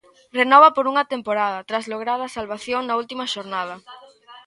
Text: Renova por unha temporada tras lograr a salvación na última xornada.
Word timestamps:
Renova 0.39 0.69
por 0.75 0.85
unha 0.91 1.07
temporada 1.13 1.65
tras 1.69 1.85
lograr 1.91 2.19
a 2.23 2.33
salvación 2.37 2.81
na 2.85 2.97
última 3.01 3.25
xornada. 3.33 3.75